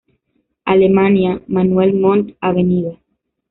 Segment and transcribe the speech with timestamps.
[0.65, 2.55] Alemania, Manuel Montt, Av.